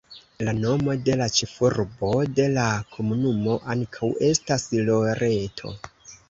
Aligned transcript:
La 0.45 0.53
nomo 0.59 0.93
de 1.09 1.17
la 1.19 1.27
ĉefurbo 1.39 2.09
de 2.39 2.47
la 2.55 2.63
komunumo 2.95 3.59
ankaŭ 3.75 4.11
estas 4.31 4.67
Loreto. 4.89 5.77